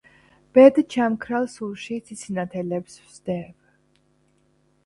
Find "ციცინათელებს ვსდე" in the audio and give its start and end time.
2.07-3.37